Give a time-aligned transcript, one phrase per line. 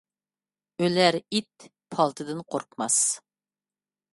[0.85, 1.67] ئۆلەر ئىت
[1.97, 2.97] پالتىدىن قورقماس.